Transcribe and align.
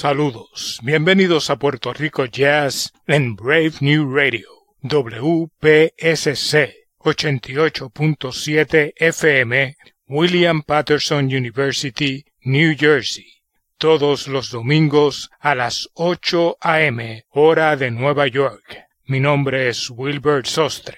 Saludos, 0.00 0.80
bienvenidos 0.82 1.50
a 1.50 1.56
Puerto 1.56 1.92
Rico 1.92 2.24
Jazz 2.24 2.90
en 3.06 3.36
Brave 3.36 3.74
New 3.80 4.10
Radio, 4.16 4.48
WPSC 4.80 6.72
88.7 7.00 8.94
FM, 8.96 9.76
William 10.08 10.62
Patterson 10.62 11.26
University, 11.26 12.24
New 12.44 12.74
Jersey, 12.78 13.42
todos 13.76 14.26
los 14.26 14.50
domingos 14.50 15.28
a 15.38 15.54
las 15.54 15.90
8 15.92 16.56
a.m. 16.62 17.26
hora 17.28 17.76
de 17.76 17.90
Nueva 17.90 18.26
York. 18.26 18.78
Mi 19.04 19.20
nombre 19.20 19.68
es 19.68 19.90
Wilbert 19.90 20.46
Sostre. 20.46 20.96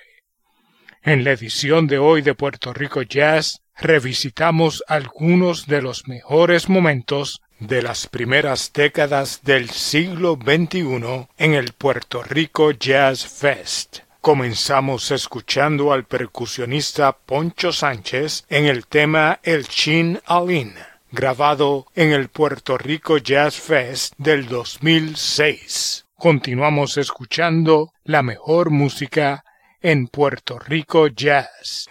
En 1.02 1.24
la 1.24 1.32
edición 1.32 1.88
de 1.88 1.98
hoy 1.98 2.22
de 2.22 2.36
Puerto 2.36 2.72
Rico 2.72 3.02
Jazz 3.02 3.62
revisitamos 3.74 4.84
algunos 4.86 5.66
de 5.66 5.82
los 5.82 6.06
mejores 6.06 6.68
momentos 6.68 7.42
de 7.66 7.80
las 7.82 8.06
primeras 8.08 8.72
décadas 8.72 9.40
del 9.44 9.70
siglo 9.70 10.36
XXI 10.40 11.28
en 11.38 11.54
el 11.54 11.72
Puerto 11.72 12.22
Rico 12.22 12.72
Jazz 12.72 13.26
Fest. 13.26 14.00
Comenzamos 14.20 15.10
escuchando 15.10 15.92
al 15.92 16.04
percusionista 16.04 17.12
Poncho 17.12 17.72
Sánchez 17.72 18.44
en 18.48 18.66
el 18.66 18.86
tema 18.86 19.40
El 19.42 19.68
Chin 19.68 20.20
Alin, 20.26 20.74
grabado 21.10 21.86
en 21.94 22.12
el 22.12 22.28
Puerto 22.28 22.78
Rico 22.78 23.18
Jazz 23.18 23.56
Fest 23.56 24.14
del 24.18 24.48
2006. 24.48 26.06
Continuamos 26.16 26.96
escuchando 26.96 27.92
la 28.04 28.22
mejor 28.22 28.70
música 28.70 29.44
en 29.80 30.08
Puerto 30.08 30.58
Rico 30.58 31.08
Jazz. 31.08 31.88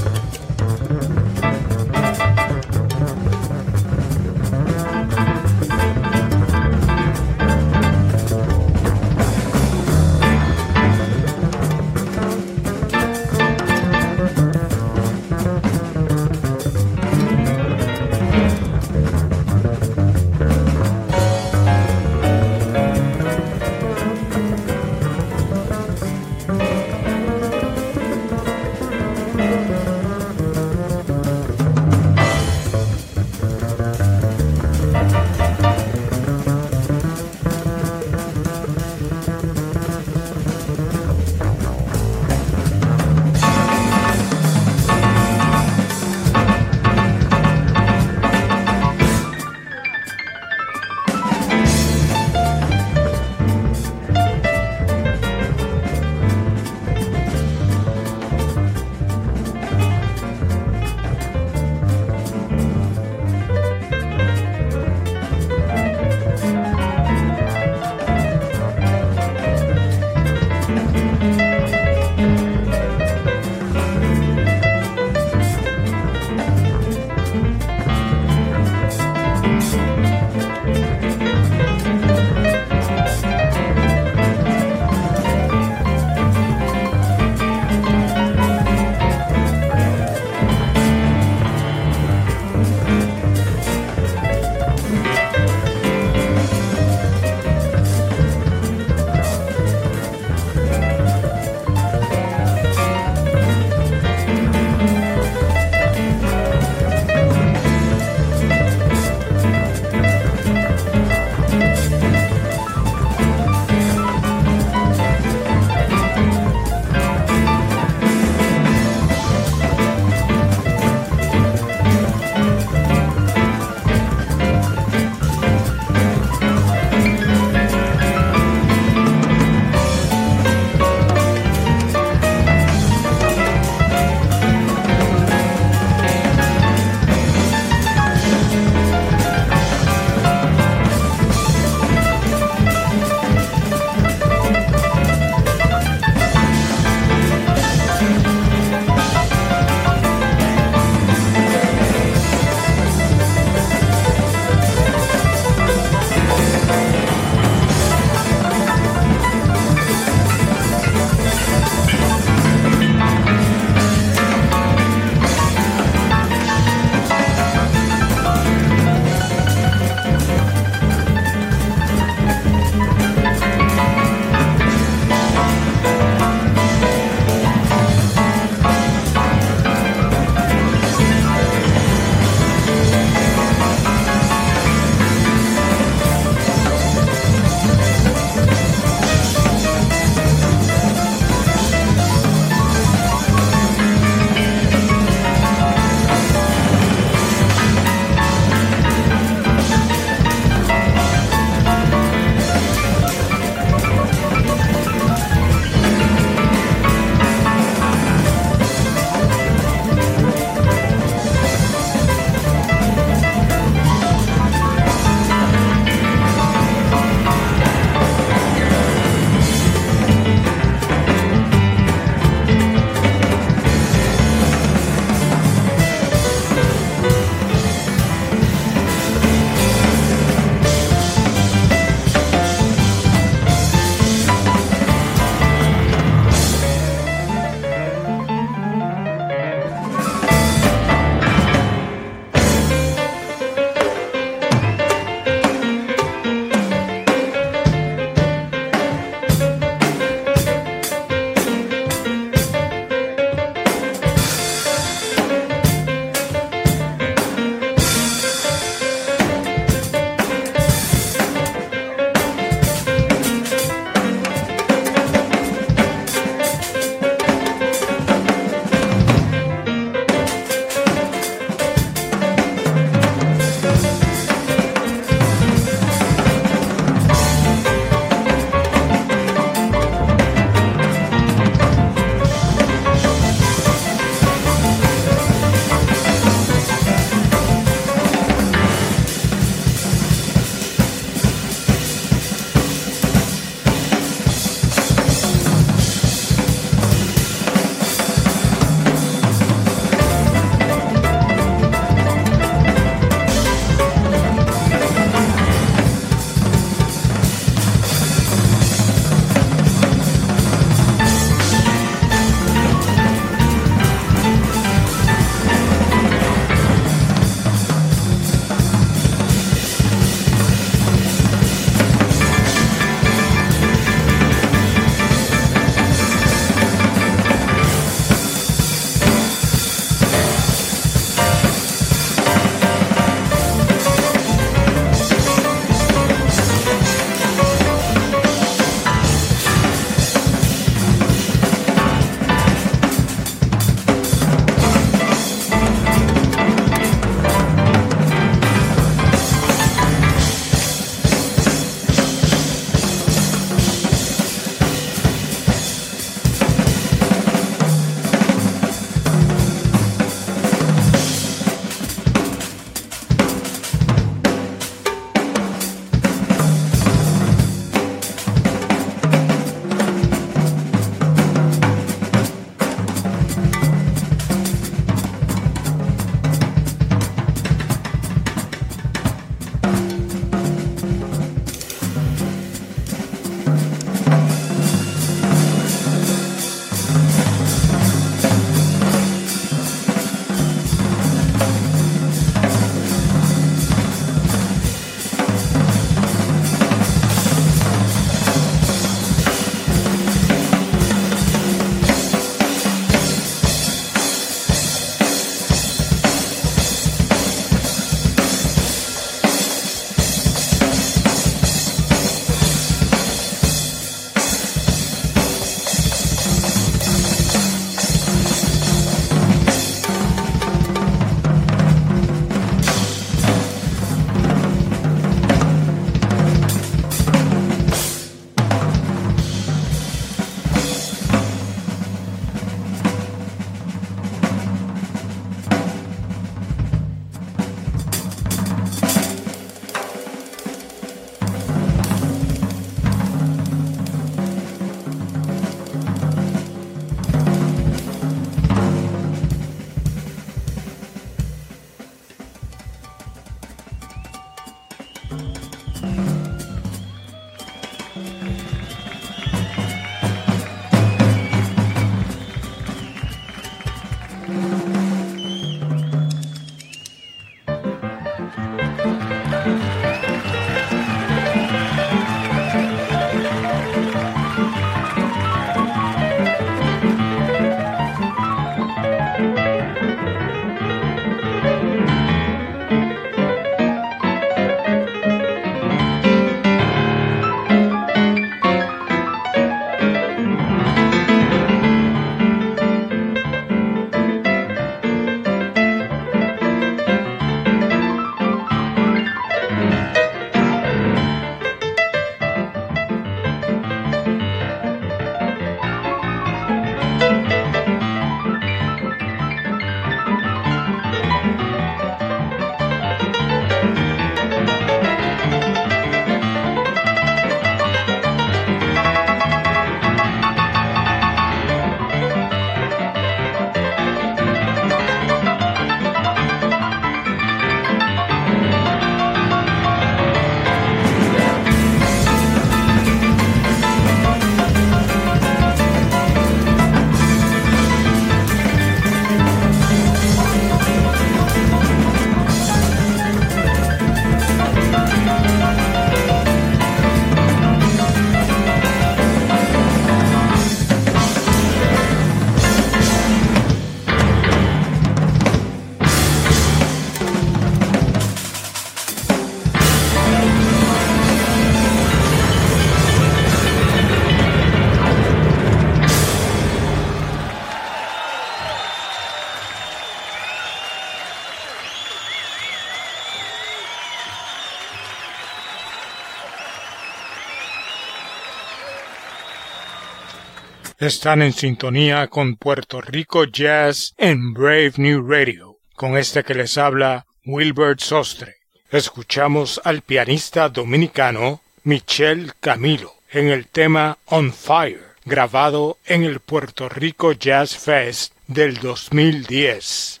Están 580.78 581.22
en 581.22 581.32
sintonía 581.32 582.06
con 582.06 582.36
Puerto 582.36 582.80
Rico 582.80 583.24
Jazz 583.24 583.94
en 583.98 584.32
Brave 584.32 584.74
New 584.76 585.04
Radio. 585.04 585.58
Con 585.74 585.98
este 585.98 586.22
que 586.22 586.34
les 586.34 586.56
habla 586.56 587.04
Wilbert 587.24 587.80
Sostre. 587.80 588.36
Escuchamos 588.70 589.60
al 589.64 589.82
pianista 589.82 590.48
dominicano 590.48 591.40
Michel 591.64 592.32
Camilo 592.38 592.94
en 593.10 593.26
el 593.26 593.48
tema 593.48 593.98
On 594.04 594.32
Fire, 594.32 594.94
grabado 595.04 595.78
en 595.84 596.04
el 596.04 596.20
Puerto 596.20 596.68
Rico 596.68 597.10
Jazz 597.10 597.56
Fest 597.56 598.14
del 598.28 598.58
2010. 598.58 600.00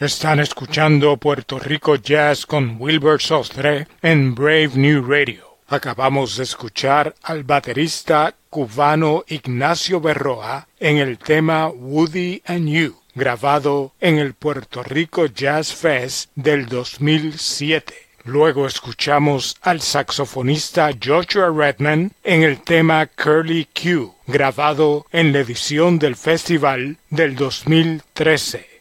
Están 0.00 0.40
escuchando 0.40 1.18
Puerto 1.18 1.58
Rico 1.58 1.94
Jazz 1.96 2.46
con 2.46 2.76
Wilbur 2.78 3.20
Sostre 3.20 3.86
en 4.00 4.34
Brave 4.34 4.70
New 4.74 5.06
Radio. 5.06 5.58
Acabamos 5.68 6.38
de 6.38 6.44
escuchar 6.44 7.14
al 7.22 7.44
baterista 7.44 8.34
cubano 8.48 9.24
Ignacio 9.28 10.00
Berroa 10.00 10.66
en 10.78 10.96
el 10.96 11.18
tema 11.18 11.68
Woody 11.68 12.40
and 12.46 12.66
You, 12.70 12.96
grabado 13.14 13.92
en 14.00 14.16
el 14.16 14.32
Puerto 14.32 14.82
Rico 14.82 15.26
Jazz 15.26 15.74
Fest 15.74 16.30
del 16.34 16.64
2007. 16.64 17.92
Luego 18.24 18.66
escuchamos 18.66 19.58
al 19.60 19.82
saxofonista 19.82 20.92
Joshua 20.98 21.52
Redman 21.54 22.12
en 22.24 22.42
el 22.42 22.62
tema 22.62 23.04
Curly 23.04 23.68
Q, 23.74 24.14
grabado 24.26 25.04
en 25.12 25.34
la 25.34 25.40
edición 25.40 25.98
del 25.98 26.16
festival 26.16 26.96
del 27.10 27.36
2013. 27.36 28.69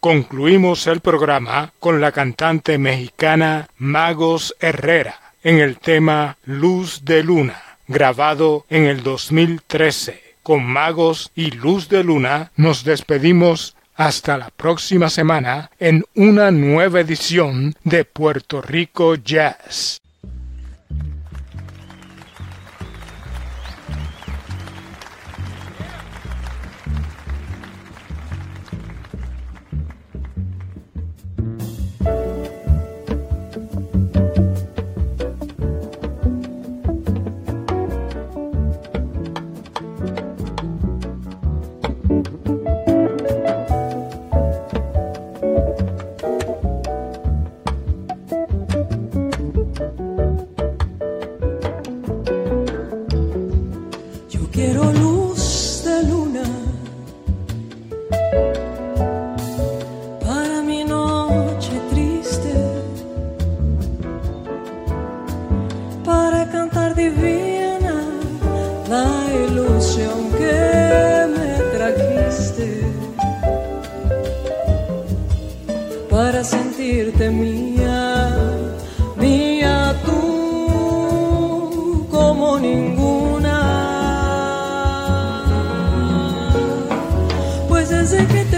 Concluimos 0.00 0.86
el 0.86 1.00
programa 1.00 1.72
con 1.80 2.00
la 2.00 2.12
cantante 2.12 2.78
mexicana 2.78 3.68
Magos 3.78 4.54
Herrera 4.60 5.20
en 5.42 5.58
el 5.58 5.78
tema 5.78 6.36
Luz 6.44 7.04
de 7.04 7.24
Luna, 7.24 7.60
grabado 7.88 8.64
en 8.70 8.84
el 8.84 9.02
2013. 9.02 10.22
Con 10.44 10.64
Magos 10.64 11.32
y 11.34 11.50
Luz 11.50 11.88
de 11.88 12.04
Luna 12.04 12.52
nos 12.54 12.84
despedimos 12.84 13.74
hasta 13.96 14.38
la 14.38 14.50
próxima 14.50 15.10
semana 15.10 15.72
en 15.80 16.04
una 16.14 16.52
nueva 16.52 17.00
edición 17.00 17.74
de 17.82 18.04
Puerto 18.04 18.62
Rico 18.62 19.16
Jazz. 19.16 20.00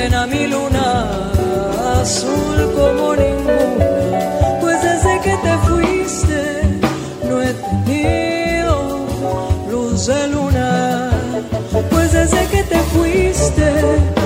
ven 0.00 0.14
a 0.14 0.26
mi 0.26 0.46
luna 0.46 0.86
azul 2.00 2.58
como 2.78 3.14
ninguna, 3.22 3.88
pues 4.60 4.78
desde 4.88 5.12
que 5.24 5.34
te 5.44 5.54
fuiste 5.68 6.40
no 7.28 7.42
he 7.42 7.52
tenido 7.68 8.74
luz 9.70 10.06
de 10.06 10.28
luna, 10.28 11.10
pues 11.90 12.12
desde 12.12 12.42
que 12.52 12.62
te 12.72 12.78
fuiste 12.92 14.19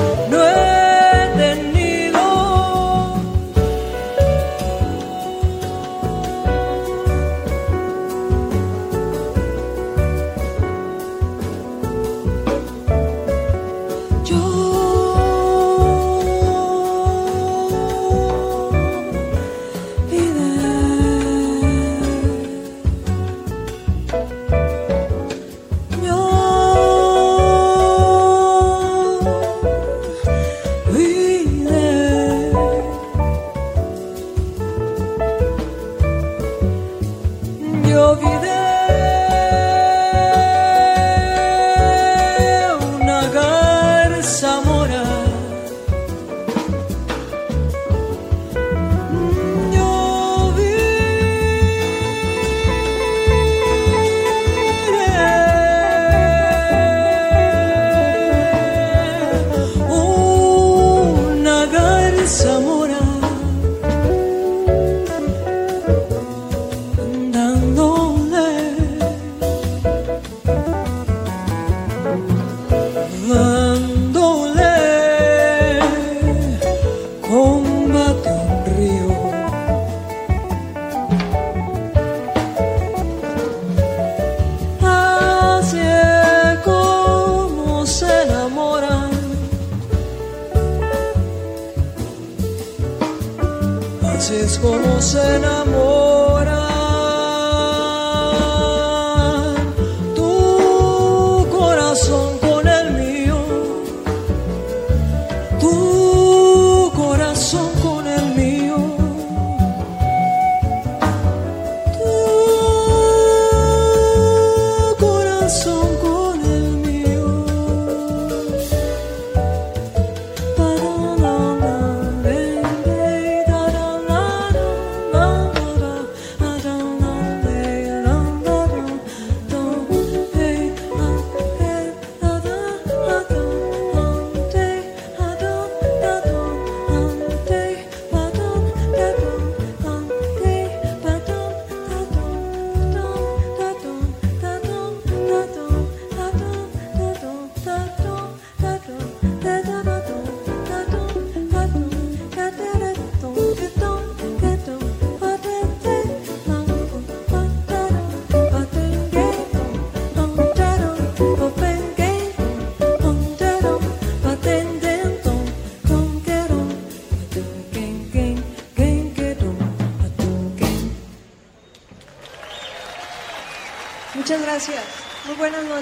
desconocen 94.54 95.44
amor. 95.44 96.23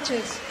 coaches. 0.03 0.42